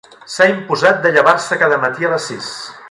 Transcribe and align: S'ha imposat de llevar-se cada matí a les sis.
S'ha 0.35 0.47
imposat 0.53 1.03
de 1.03 1.11
llevar-se 1.19 1.59
cada 1.65 1.81
matí 1.87 2.09
a 2.09 2.13
les 2.15 2.31
sis. 2.33 2.49